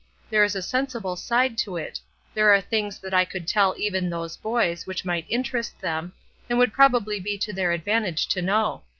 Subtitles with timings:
[0.31, 1.99] There is a sensible side to it;
[2.33, 6.13] there are things that I could tell even those boys which might interest them,
[6.49, 8.81] and would certainly be to their advantage to know.